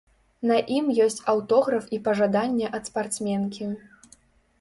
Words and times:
На 0.51 0.55
ім 0.77 0.87
ёсць 1.05 1.19
аўтограф 1.33 1.85
і 1.97 1.99
пажаданне 2.07 2.71
ад 2.79 2.89
спартсменкі. 2.91 3.69